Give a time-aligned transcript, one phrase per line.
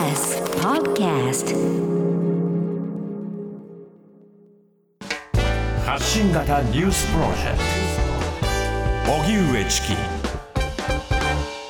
[0.00, 1.54] TBS Podcast.
[5.84, 7.58] 発信型ニュースプロジェク
[9.04, 9.12] ト。
[9.12, 9.88] 荻上チキ。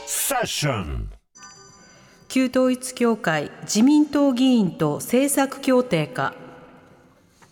[0.06, 1.10] セッション。
[2.28, 6.32] 旧統一教会自民党議員と政策協定か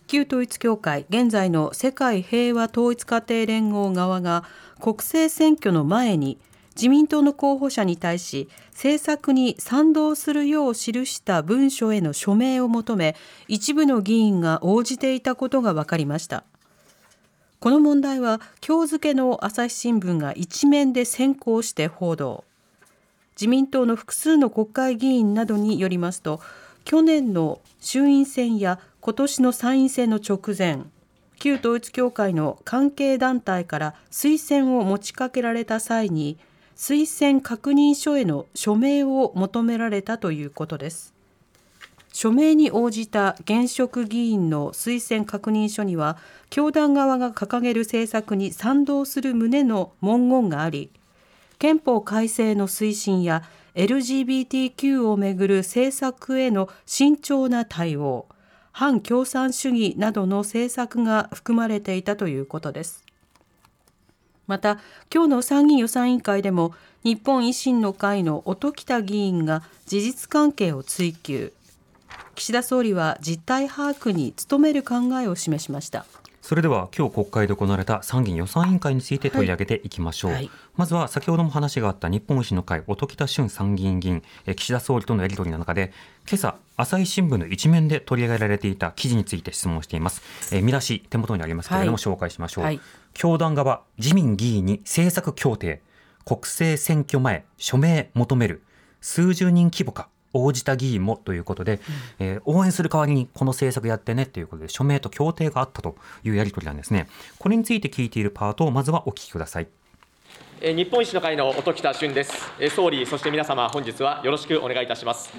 [0.07, 4.45] 旧統一教会現在の世界平和統一家庭連合側が
[4.79, 6.39] 国政選挙の前に
[6.79, 13.17] 自民党の候補者に対し政策に賛同するよう記した文書への署名を求め
[13.49, 16.45] 一部の議員が応じていたことが分かりました。
[17.59, 22.45] この問題は今日付の朝日新聞が一面で先行して報道。
[23.35, 26.39] 自民党の複数の国会議員などによりますと
[26.85, 30.83] 去年の衆院選や今年の参院選の直前
[31.39, 36.37] 旧統一教会の関係団体から推薦を持ちかけられた際に
[36.79, 41.13] 推薦確認書への署名を求められたということです。
[42.13, 46.17] 署名に応じた現職議員の推薦確認書には
[46.49, 50.89] 教団側が掲げる政策に賛同する旨の文言があり
[51.59, 53.43] 憲法改正の推進や
[53.75, 58.25] LGBTQ をめぐる政策への慎重な対応
[58.71, 63.08] 反共産主義などの政策が含まれていたということです。
[64.49, 64.79] また
[65.13, 71.53] 今日の参議院予算委員会でも日本維新の会の音喜多議員が事実関係を追及。
[72.33, 76.07] 岸田総理は実態把握に努める考えを示しました。
[76.49, 80.45] それでは今日国会で行われた参議院予算委員会について取り上げていきましょう、はい。
[80.45, 84.23] はい、まずは先ほども話があった日本維新の会音喜多俊参議院議員
[84.55, 85.93] 岸田総理とのやり取りの中で
[86.27, 90.23] 今朝朝日新聞の一面で取り上げられていた記事について質問しています。
[90.51, 92.79] え見出し手元にありますけれども、紹介しましょう、はい、
[93.13, 95.83] 教団側自民議員に政策協定
[96.25, 98.63] 国政選挙前署名求める。
[99.01, 101.79] 数十人規模か応じた議員もということで、
[102.19, 107.07] うん、えー、応援する代わりにこの政策やってねということで署名と協定があったというやり取りなんですね。
[107.37, 109.67] これについて聞いているパートをまずはお聞きください。
[110.61, 112.33] 日本維新の会の音喜多俊です。
[112.75, 115.31] 総理そして皆様本日はよろしくお願いいたします。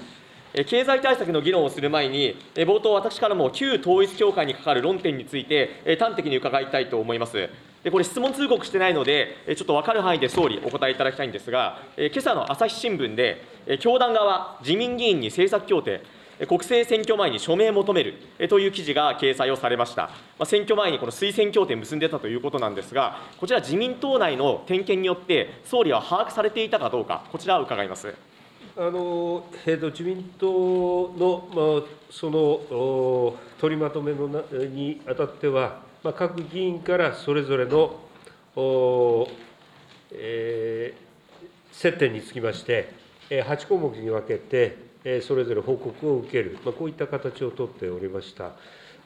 [0.67, 7.49] 経済対策の議論をする前に、冒頭、私からも旧統一教会にかかる論点について、端的に伺いたいと思います。
[7.83, 13.43] でこれ、質問通告してないので、ちょっと分かる範囲で総理、お答えいただきたいんですが、今朝の朝日新聞で、
[13.79, 16.01] 教団側、自民議員に政策協定、
[16.47, 18.15] 国政選挙前に署名求める
[18.49, 28.13] という記事が掲載をされました、ま選挙前にこの推薦協定結んでたということなんですが、こちら、自民党内の点検によって、総理は把握されていたかどうか、こちら伺います。
[28.77, 37.99] あのえーと、自民党の、まあ、その取りまとめのなにあたっては、まあ、各議員からそれぞれの、
[40.11, 42.91] えー、接点につきまして、
[43.29, 48.53] 8項目に分けて、それぞれ報告を受ける、まあ、こういった形をとっておりました。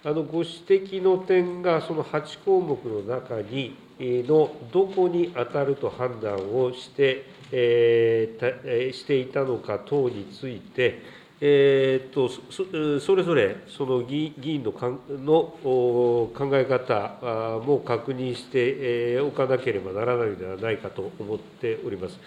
[0.05, 11.01] あのご指摘の点が、その8項目の中にのどこに当たると判断をして、えー、していたのか等について、
[11.41, 22.17] えーと、とそれぞれその議員のかの考え方も確認しておかなければならないのではないかと思っております。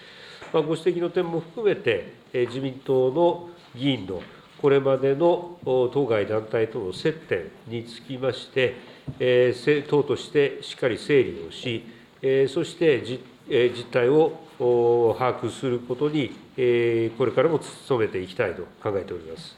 [0.53, 4.21] まあ、ご指摘の点も含めて、自民党の議員の
[4.61, 8.75] これまでの当該団体との接点につきまして、
[9.87, 11.83] 党としてしっかり整理をし、
[12.49, 13.01] そして
[13.49, 14.33] 実態を
[15.17, 16.31] 把握することに、
[17.17, 19.55] これからも努めていきたいと考えております。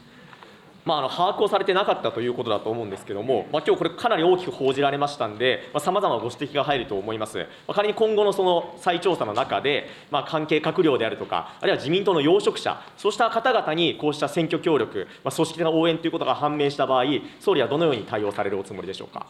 [0.84, 17.04] まあ、あの把握をされてなかったということだと思うんですけれども、まあ今日これ、かなり大きく報じられましたんで、さまざ、まご指摘が入ると思います、まあ、仮に今後のその再調査の中で、まあ、関係閣僚であるとか、あるいは自民党の要職者、そうした方々にこうした選挙協力、まあ、組織的な応援ということが判明した場合、
[17.38, 19.26] 総理はどのように対応されるおつもりでしょうか？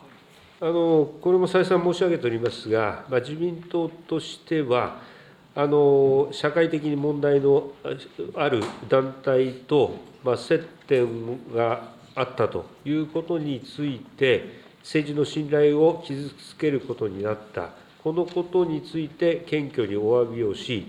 [0.58, 4.96] あのこれも再三申し上げておりますが、まあ、自民党としては、
[5.54, 7.72] あの社会的に問題の
[8.36, 9.94] ある団体と、
[10.24, 17.70] まあ、接点があったということについて、政治の信頼を傷つけることになった、
[18.02, 20.86] このことについて謙虚にお詫びをし、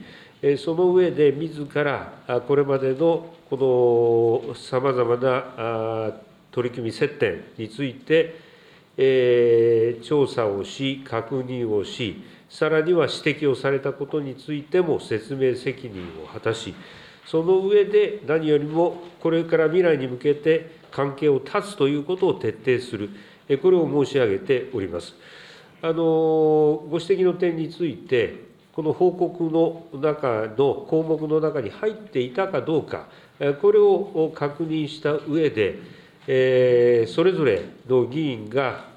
[0.58, 6.14] その上で自らこれまでのこのさまざまな
[6.52, 8.43] 取り組み、接点について、
[8.96, 16.76] 調査をし、確認をし、さらには指摘をされたことについても説明責任を果たし、
[17.26, 23.10] その上で何よりもこれから未来に向けて関係を断つということを徹底する、
[23.62, 25.16] これを申し上げております。
[25.82, 25.94] あの
[26.90, 28.36] ご指摘の点について、
[28.74, 33.08] この報告の中の項目の中に入っていたかどうか、
[33.62, 35.80] これを確認した上で、
[36.26, 38.94] それぞれの議員が、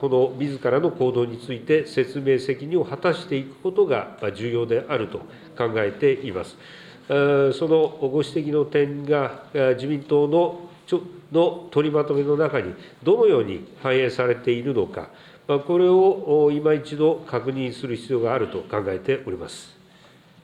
[0.00, 5.18] この自らの行動について説明責任を果たしていくことが重要であると
[5.56, 6.56] 考えています。
[7.06, 7.12] そ
[7.68, 9.44] のご指摘の点が
[9.74, 10.68] 自民党の
[11.32, 15.08] の取りまとめの中にどのように反映されているのか、
[15.46, 19.74] これを今一度確認する必要があると考えております。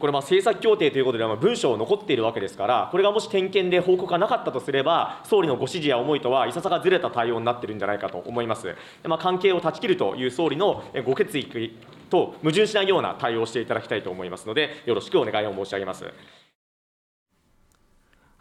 [0.01, 8.75] これ、政策協定ということで、文書残っているわけですから、これがもし点検で報告がなかったとすれば、総理のご指示や思いとはいささかずれた対応になっているんじゃないかと思います。
[9.05, 11.45] まあ、関係を断ち切るという総理のご決意
[12.09, 16.07] と矛盾しないような対応をしていただきたいと思いますので、よろしくお願いを申し上げます。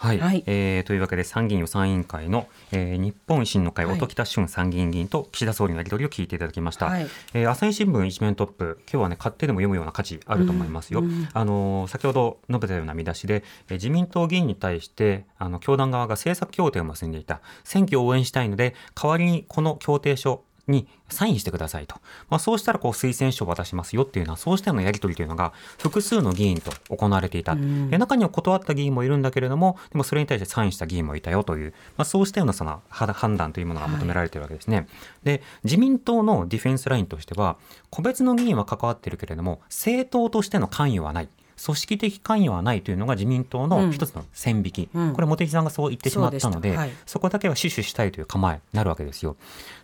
[0.02, 17.42] はい、はい、えー、というわけで参議院予算委員会の、えー、日本維新の会、音喜多俊参議院議員と岸田総理のやり取りを聞いていただきました、はい、えー、朝日新聞一面トップ今日はね買ってでも読むような価値あると思いますよ、うんうん、あの先ほど述べたような見出しで、えー、自民党議員に対してあの教団側が政策協定を結んでいた。
[17.66, 21.96] 選挙を応援したいので代わりにこの協定書にサインしてくださいと。
[22.30, 27.56] まあ、そうしたらこう推薦書を渡しますよっていうのは、そうしたようなやり取りというのが複数の議員と行われていた。
[27.56, 34.78] で中には断った議員もいるんだけれども、でもそれに対してサインした議員もいたよという、まあ、そうしたようなその判断というものが求められているわけですね。
[34.78, 34.88] はい、
[35.24, 37.58] で、自民党のディフェンスラインとしては、
[37.90, 41.30] 個別の議員は関わっているけれども、政党としての関与はない。
[41.64, 49.36] 組織的関与はないというのが自民党の一つの線引き、うん、これ、茂木さんがそう言ってしまったので、そはい、そこだけは死守したいという構えになるわけですよ。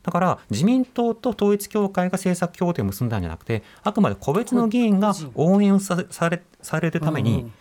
[0.03, 5.95] だから自民党と統一教会が政策協定を結んだんじゃなくて、あくまで個別の議員が応援さ
[6.29, 7.53] れされるために、うん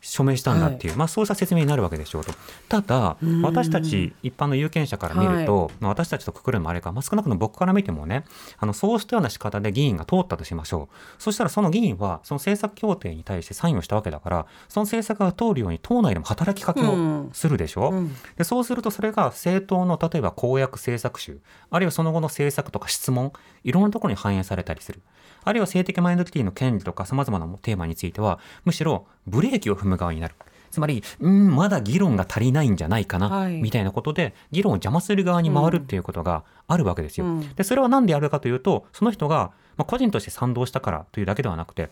[0.00, 2.32] 署名したんだっていう、はい、まあ、そうした説明になるわけでしょうと。
[2.68, 8.24] ただ、私たち一般の有権者から見ると、はい、まあ、私たちとくくるのもあれか、まあ、少なくとも僕から見てもね、
[8.58, 11.22] あのそうしたような仕方で議員が通ったとしましょう。
[11.22, 17.90] そしたらその議員は、その政策協定に対してサインをしたわけだから、その政策が通るように党内でも働きかけをするでしょ？
[17.90, 21.40] うん、でそうすると、それが政党の例えば公約政策集、
[21.70, 23.32] あるいはその後の政策とか質問、
[23.64, 25.00] いろんなところに反映されたりする。
[25.44, 30.34] あるいは性的マイノリティの権利とか様々なテーマについては、むしろブレーキを踏む側になる。
[30.70, 37.26] つまり、うん、まだ議論が足りないんじゃないかな、はい、みたいなことで、議論を邪魔する側に回るっていうことがあるわけですよ。
[37.26, 41.88] うん、で、それは何でやるかというと、その人が、まあ、個人として賛同したからというだけではなくて、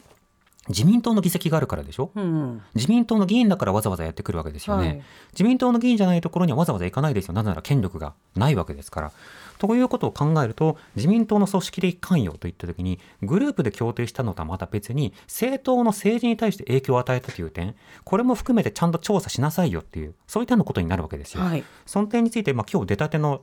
[0.69, 5.03] 自民党の議席があるからでしょ、うん、自民党の議員だからわざわざやってくるわけですよね、はい、
[5.33, 7.35] 自民党の議員じゃないところにはわざわざ行かないですよ。
[7.35, 9.13] なぜなら権力がないわけですから。
[9.59, 17.75] ということを考えると自民党の組織的関与といった時にグループで協定したのとはまた別に政党の政治に対して影響を与えたという点
[18.05, 21.43] これも含めてちゃんと調査しなさいよっていうそういったのことになるわけですよ。
[21.43, 23.43] はい、その点について、まあ、今日出たての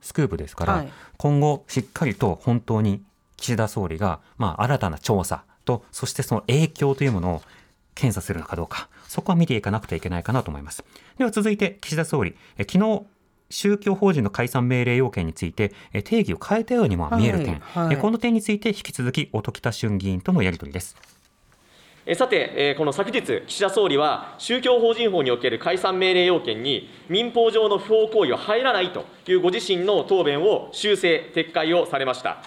[0.00, 3.02] スクープですから、うんはい、今後しっかりと本当に
[3.36, 7.42] 岸田総理が、まあ、新たな調査とそしてその影響というものを
[7.94, 8.88] 検査するのかどうか。
[9.08, 10.84] そこは見ていかなくてはいけないかなと思います。
[11.18, 12.34] では続いて岸田総理。
[12.56, 13.02] え昨日
[13.48, 15.72] 宗教法人の解散命令要件について
[16.04, 20.96] 定義を変えたようにも見える点、はいはい、この点について引き続き音喜多俊議員とのやり取りです。
[22.14, 32.44] さて、この昨日、岸田総理は宗教法人法における解散命令要件に民法上の不法行為は入らないというご自身の答弁を修正、撤回をされました。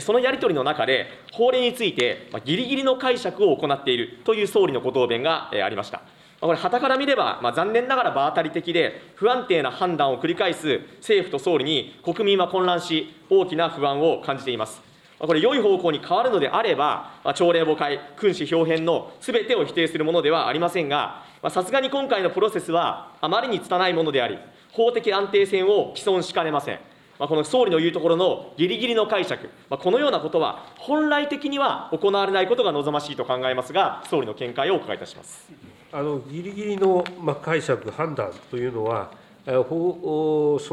[0.00, 6.02] そのやり取りの中で、法令についてぎりぎりの解釈を行っているという総理のご答弁がありました。
[6.40, 14.80] これ、はたから見れば、まあ、残念ながら場当たり的で、不安定な判断を繰り返す政府と総理に、国民は混乱し、大きな不安を感じています。
[15.18, 24.38] これ、良い方向に変わるのであれば、朝令暮改、君子表変のすべてを否定するものではありませんが、さすがに今回のプロセスは、あまりに拙いものであり、
[24.70, 26.78] 法的安定性を毀損しかねません。
[27.18, 35.50] まあ、この総理の言うところのぎりぎりの解釈、まあ、このようなことは、本来的には行われないことが望ましいと考えますが、総理の見解をお伺いいたします。
[35.90, 37.04] あのぎりぎりの、
[37.42, 39.10] 解釈、判断というのは、
[39.46, 39.54] そ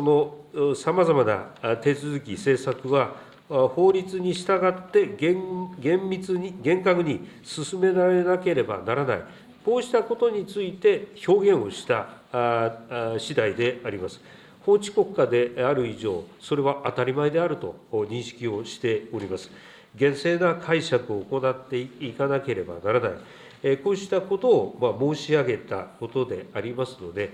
[0.01, 3.13] のさまざまな手続き、政策は、
[3.47, 9.21] 法律に従って厳厳密に、厳格に進められなければならない、
[9.63, 12.07] こうしたことについて表現をした
[13.17, 14.21] 次第であります。
[14.65, 19.51] 法治国家である以上、それは当たり前であると認識をしております。
[19.95, 23.77] 厳正な解釈を行っていかなければならない。
[23.77, 27.31] こうしたことを申し上げたことでありますので、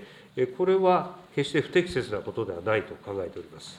[0.56, 3.78] これは決して不適切なことではないと考えております。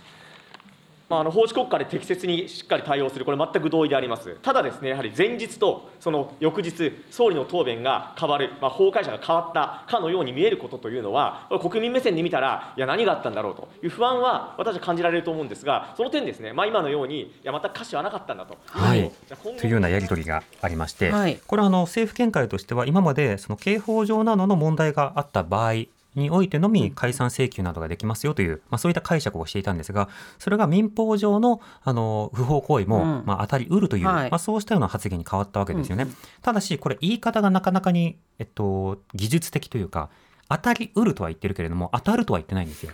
[1.10, 4.38] まあ、あの法治国家で適切にしっかり対応する、これ、全く同意であります。
[4.42, 9.84] ただですね、やはり前日とその翌日、総理の答弁が変わる、まあ、法解釈が変わった。
[9.92, 13.68] かのように見えることというのは、国民目線で見たら、いや、何があったんだろうと。
[13.84, 18.58] いう不安は、私は感じられると思うんですが、その点ですね、まあ、今のように、いや、また歌詞はなかったんだと。
[18.68, 19.12] はい、
[19.60, 36.04] というようなやり取りがありまして、はいこれはあの政府見解としては、今までその刑法上などの問題があった場合においてのみ解散請求などができますよという、まあ、そういった解釈をしていたんですが、それが民法上のあの不法行為も、うんまあ、当たりうるという、はいまあ、そうしたような発言に変わったわけですよね。
[36.04, 40.10] うんうただし、これ、言い方がなかなかに、えっと、技術的というか、
[40.50, 42.92] 当たりうるとは言ってるけれども、当たるとは言ってないんですよ。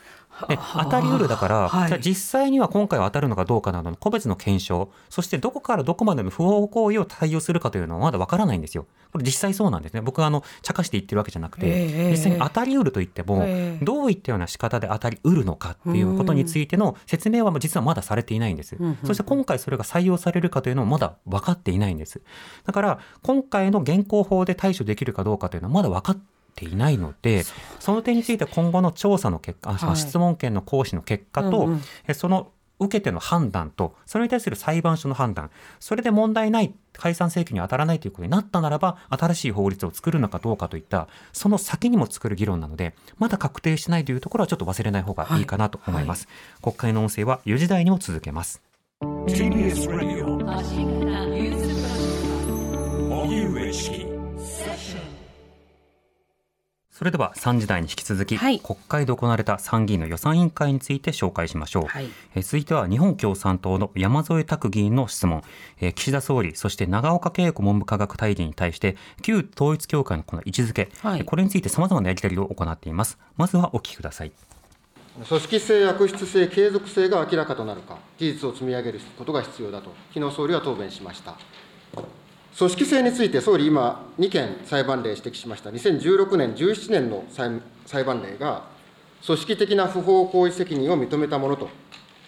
[0.48, 8.86] で当たりうるだから、はいじゃあ実際には今回は当たるのかどうかなどの個別の検証、そしてどこからどこまでの不法行為を対応するかというのはまだわからないんですよ。
[9.12, 10.02] これ実際そうなんですね。
[10.02, 18.76] 僕はあの茶化して言ってるわけじゃなくて、ええ実際に当たりうると言っても、ええどういったような仕方で当たりうるのかっていうことについての説明は実はまだされていないんです。
[18.80, 22.22] うんうんそして今回それが採用されるかというのもまだ分かっていないんです。
[22.66, 26.22] だから今回の現行法で対処できるかどうかというのはまだ分かって
[26.66, 27.44] いないので、
[27.80, 29.98] その点について今後の調査の結果、あはい。
[29.98, 31.82] 質問権の行使の結果と、うんうん。
[32.08, 45.42] えその受けての判断と、それに対する裁判所の判断、それで問題ない、解散請求に当たらないということになったならば、新しい法律を作るのかどうかといった、その先にも作る議論なので、まだ確定してないというところはちょっと忘れない方がい。
[45.42, 46.28] いかなと思います。
[46.62, 48.62] 国会の音声は4時台にも続けます。
[49.02, 50.26] TBS Radio
[53.10, 54.09] 荻上チキ
[57.00, 58.60] それでは3時台に引き続き、はい。
[58.60, 61.86] 国会で行われた参議院の予算委員会について紹介しましょう。
[61.86, 62.10] はい。
[62.36, 65.42] えー続いては日本共産党の山添拓議員の質問、
[65.80, 71.20] えー岸田総理そして長岡恵子文部科学大臣に対して旧統一教会のこの位置づけ、はい。
[71.20, 73.18] えーこれについてさまざまなやり取りを行っています。
[73.38, 74.34] まずはお聞きください。
[75.26, 81.38] 組織性、悪質性、継続性が明らかとなるか、事実を積み上げることが必要だと、昨日総理は答弁しました。
[82.58, 88.64] 組織性について、総理、今、2件裁判例指摘しました、2016年、17年の裁裁判例が、
[89.26, 91.70] 組織的な不法行為責任を認めたものと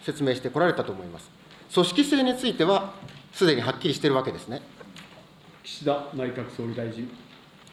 [0.06, 1.30] 説明してこられたと思います。
[1.74, 2.94] 組織性については、
[3.34, 4.62] すでにはっきりしているわけですね。
[5.64, 7.10] 岸田内閣総理大臣。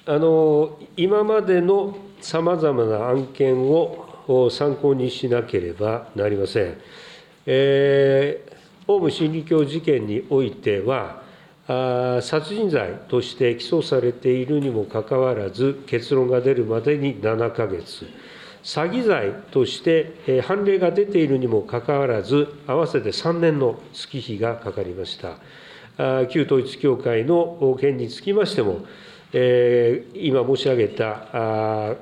[0.06, 6.78] あの今までのさまざまな案件をお参考にしなければなりません。
[7.46, 8.58] えー
[8.90, 11.22] オウム真理教事件においては、
[11.68, 18.06] 殺人罪として起訴されているにもかかわらず、結論が出るまでに7か月、
[18.62, 25.36] 詐欺罪として判例が出ているにもかかわらず、合わせて3年の月日がかかりました。
[26.28, 28.86] 旧統一教会の件につきましても、
[29.34, 31.96] え今申し上げた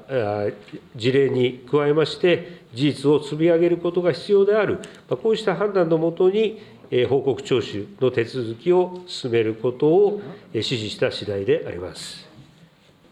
[0.94, 6.60] 事例に加えまして、事実を積み上げることが必要である、こうした判断のもとに、
[7.08, 10.20] 報告徴収の手続きを進めることを
[10.52, 12.26] えー指示した次第であります。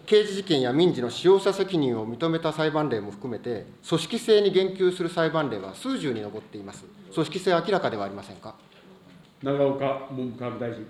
[0.06, 6.84] 刑事事件や民事の使用者責任を認めた裁判例も含めて、組織性に言及する裁判例は数十に上っています。
[7.14, 8.54] 組織性は明らかではありませんか？
[9.42, 10.86] 長岡文部科学大臣。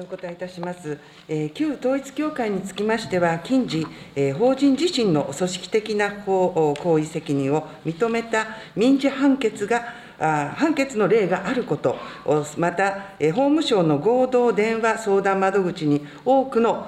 [0.00, 0.98] お答えいたします。
[1.26, 11.96] えー旧統一教会につきましては、近時、えー法人自身の組織的な法行為責任を認めた民事判決が、あ判決の例があること、
[12.58, 16.86] また、法務省の合同電話相談窓口に多くの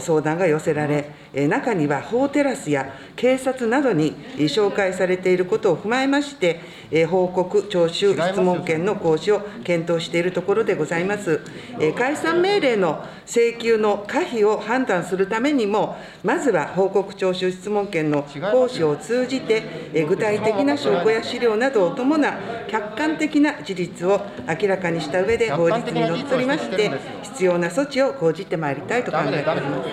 [0.00, 1.08] 相談が寄せられ、
[1.48, 6.60] 中には法テラスや警察などにえー紹介されていることを踏まえまして、
[6.90, 11.40] えー報告、徴収、質問権の行使を検討しているところでございます。
[11.80, 18.22] えー解散命令の請求の可否を判断するためにも、まずは報告徴収質問権の
[18.52, 19.62] 行使を通じて、
[19.92, 22.32] えー具体的な証拠や資料などを伴う
[22.70, 24.20] 客観的な事実を
[24.60, 26.90] 明らかにした上で、法律にのっとりまして、
[27.22, 29.88] 必要な措置を講じてまいりたいと考えております。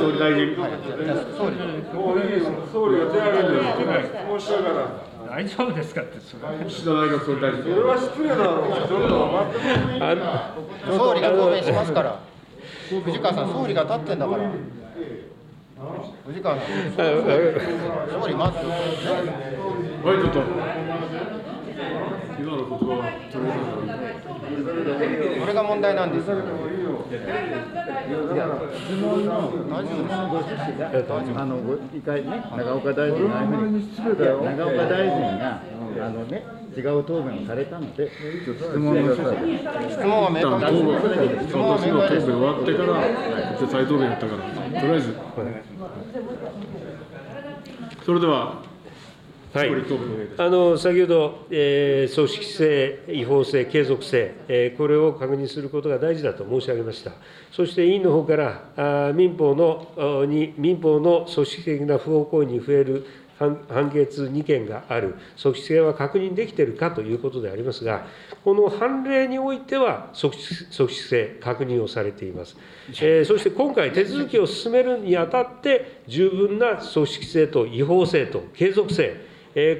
[0.00, 1.76] 客観的岸田
[2.16, 3.30] 内閣総理大臣。
[5.28, 6.42] 大丈夫ですかって、それ。
[6.66, 7.62] 岸田内閣総理大臣。
[7.62, 8.44] それは失礼だろ
[10.96, 12.18] 総理が答弁しますから。
[13.04, 14.50] 藤川さん、総理が立ってんだから。
[16.26, 16.66] 藤川さん、
[16.96, 18.72] 総理待ってね。
[20.02, 20.40] はい、ちょっと。
[22.40, 23.04] 今の言葉は
[25.40, 26.26] これが問題なんです
[27.14, 27.20] よ。
[31.36, 35.62] あのご一回ね、長岡大臣がああいうふうに、長岡大臣が、
[36.00, 36.44] あのね、
[36.76, 38.10] 違う答弁をされたので、
[38.42, 39.58] 質問の趣旨で。
[39.90, 40.60] 質問は明確
[41.28, 41.46] です。
[41.46, 42.26] 質問は私の答弁明確です。
[42.26, 44.42] 終わってから、こっち再答弁やったから、
[44.80, 45.14] とりあえず。
[48.04, 48.69] それでは、
[49.52, 49.70] はい、
[50.38, 57.10] あの先ほど、えー、組織性、違法性、継続性、えー、これを確認することが大事だと申し上げました。
[57.50, 63.06] そして委員の方からあ民法のに民法の組織的な不法行為に増える
[63.40, 68.06] 判決2件がある、組織性は確認できているかということでありますが、
[68.44, 70.32] この判例においては組
[70.70, 72.56] 織性、確認をされています。
[73.00, 79.29] えー、そして今回、手続きを進めるにあたって、十分な組織性と違法性と継続性、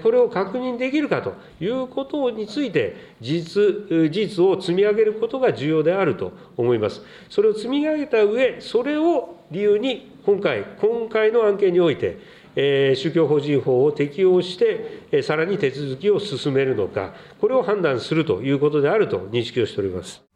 [0.02, 7.02] これを確認できるかということについて、事実、事実を積み上げることが重要であると思います。
[7.28, 12.18] それを積み上げた上、それを理由に、今回、今回の案件において、
[12.96, 20.29] 宗教法人法を適用して、さらに手続きを進めるのか、これを判断するということであると認識をしております。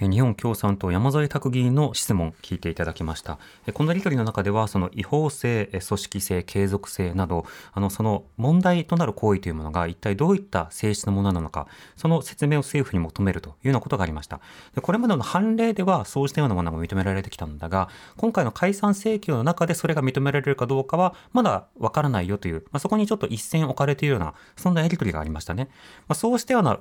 [0.00, 3.38] 日本共産党山添拓議員の質問聞いていただきました。
[3.74, 14.40] このやり取りの中ではその違法性組織性継続性などあのその問題となる行為というものが一体どういった性質のものなのかその説明を政府に求めるというようなことがありました。
[14.80, 25.68] これまでの判例ではそうしたようなものが認められてきたんだが今回の解散請求の中でそれが認められるかどうかはまだわからないよという、まあ、そこにちょっと一線置かれているようなそんなやり取りがありましたね、
[26.06, 26.78] まあ、そうしたような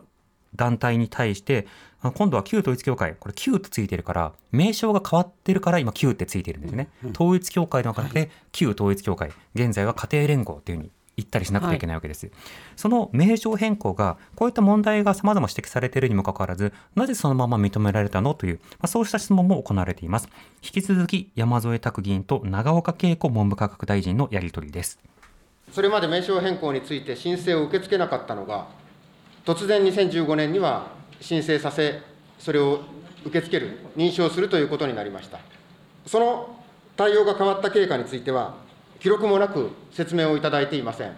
[0.55, 1.67] 団体に対して、
[2.15, 6.89] 今度は旧統一教会、これ旧ってついてるから、名称が変わってるから今旧ってついてるんですね。
[7.13, 12.27] 統一教会の中で旧統一教会、現在は家庭連合っていうふうに言ったりしなくてはいけないわけです。
[12.27, 12.35] はい、
[12.75, 18.35] その名称変更が、こういった問題が様々指摘されているにもかかわらず、なぜそのまま認められたの？
[18.35, 20.29] という、まあ、そうした質問も行われています。
[20.61, 24.99] 引き続き、山添拓議員と長岡恵子文部科学大臣のやり取りです。
[25.71, 28.67] それまで名称変更について申請を受け付けなかったのが、
[29.47, 32.01] 突然2015年には申請させ、
[32.37, 32.81] それを
[33.23, 35.39] 受け付ける、認証するということになりました。
[36.05, 36.53] その
[36.97, 38.55] 対応が変わった経過については、
[38.99, 41.13] 記録もなく説明をいただいていません。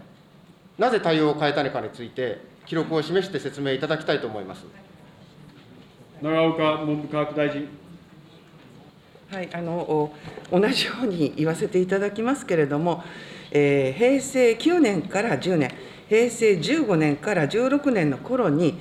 [0.78, 4.64] なぜ対応を変えたのかについて、記録を示して説明いただきたいと思います。
[6.22, 7.68] 永岡文部科学大臣。
[9.32, 10.12] はい、あの
[10.52, 13.04] 同じように言わせていただきますけれども、
[13.52, 15.72] えー、平成9年から10年、
[16.08, 18.80] 平成15年から16年の頃に、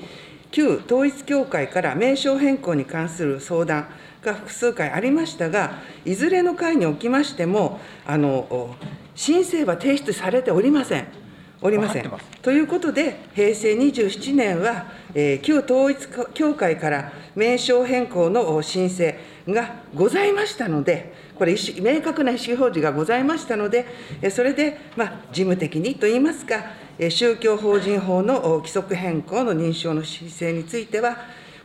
[0.51, 3.89] 旧統一教会から名称変更に関する相談
[4.23, 5.73] が複数回ありましたが、
[6.05, 8.75] いずれの会におきましても、あの
[9.15, 11.28] 申請は提出されておりません。
[11.61, 12.11] おりません。
[12.43, 19.15] ということで、平成27年は、えー、旧統一教会から名称変更の申請
[19.49, 23.87] がございましたので、これ、明確な意思表示がございましたので、
[24.31, 26.65] それで、まあ、事務的にといいますか、
[27.11, 31.17] 宗教法人法の規則変更の認証の申請については、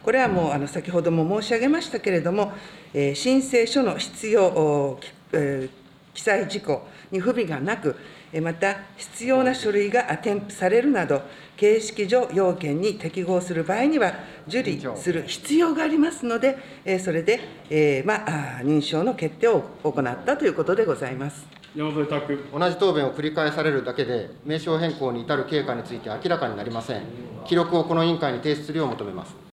[0.02, 2.52] これはもうあの先ほども申し上げましたけれども、
[2.94, 5.00] 申請書の必要、
[6.14, 7.96] 記載事項に不備がなく、
[8.42, 11.22] また必要な書類が添付されるなど、
[11.56, 14.14] 形式上要件に適合する場合には、
[14.48, 16.58] 受理する必要がありますので、
[17.00, 21.46] それで、えまあ、認証の決定を行ったということでございます。
[21.76, 27.02] 山添拓同じ答弁を繰り返されるだけで、名称変更に至る経過について明らかになりません。
[27.46, 29.53] 記録をこの委員会に提出するよう求めます。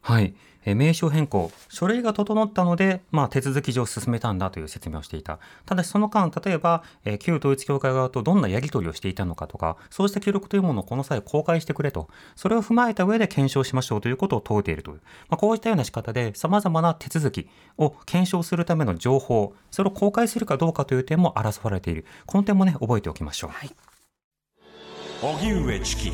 [0.00, 0.34] はい。
[0.64, 5.38] え名称変更、書類が整ったので、まあ、手続き上進めたんだという説明をしていた。
[5.64, 22.04] ただしその間、例えば、え旧統一教会側とどんなやり取りをしていたのかとか、そうした記録というものをこの際公開してくれと、それを踏まえた上で検証しましょうということを問うているという、まあ、こういったような仕方で様々な手続きを検証するための情報、それを公開するかどうかという点も争われている。
[22.26, 23.50] この点もね、覚えておきましょう。
[23.50, 23.70] はい、
[25.22, 26.12] 荻上チキ